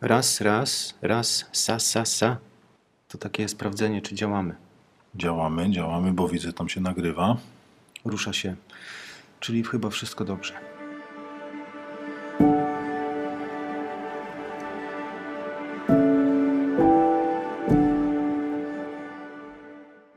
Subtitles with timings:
[0.00, 2.36] Raz, raz, raz, sa, sa, sa.
[3.08, 4.54] To takie sprawdzenie, czy działamy.
[5.14, 7.36] Działamy, działamy, bo widzę, tam się nagrywa.
[8.04, 8.56] Rusza się.
[9.40, 10.54] Czyli chyba wszystko dobrze.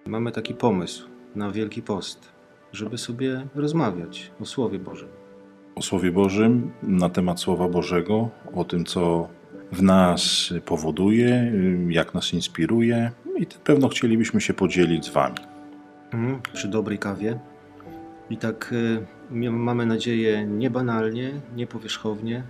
[0.05, 2.32] Mamy taki pomysł na Wielki Post,
[2.73, 5.09] żeby sobie rozmawiać o Słowie Bożym.
[5.75, 9.30] O Słowie Bożym, na temat Słowa Bożego, o tym, co
[9.72, 11.54] w nas powoduje,
[11.89, 15.38] jak nas inspiruje i pewno chcielibyśmy się podzielić z Wami.
[16.14, 17.39] Mhm, przy dobrej kawie.
[18.29, 22.43] I tak y, mamy nadzieję nie banalnie, nie powierzchownie,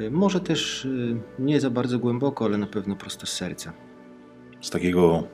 [0.00, 3.72] y, może też y, nie za bardzo głęboko, ale na pewno prosto z serca.
[4.60, 5.28] Z takiego,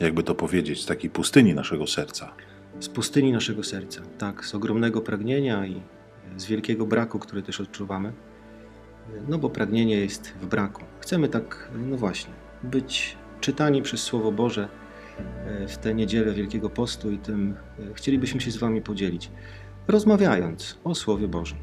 [0.00, 2.32] jakby to powiedzieć, z takiej pustyni naszego serca.
[2.80, 5.82] Z pustyni naszego serca, tak, z ogromnego pragnienia i
[6.36, 8.12] z wielkiego braku, który też odczuwamy.
[9.28, 10.82] No bo pragnienie jest w braku.
[11.00, 14.68] Chcemy tak, no właśnie, być czytani przez Słowo Boże
[15.64, 17.54] y, w tę niedzielę Wielkiego Postu i tym
[17.90, 19.30] y, chcielibyśmy się z Wami podzielić,
[19.88, 21.58] rozmawiając o Słowie Bożym.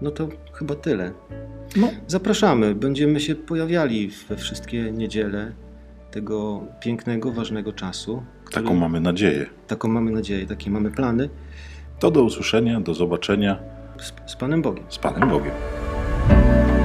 [0.00, 1.12] No to chyba tyle.
[1.76, 5.52] No, Zapraszamy, będziemy się pojawiali we wszystkie niedziele
[6.10, 8.22] tego pięknego, ważnego czasu.
[8.44, 9.46] który- taką mamy nadzieję.
[9.66, 11.28] Taką mamy nadzieję, takie mamy plany
[11.98, 13.58] To do usłyszenia, do zobaczenia
[14.00, 14.84] z, z Panem Bogiem.
[14.88, 15.52] z Panem Bogiem.
[16.32, 16.81] Bye.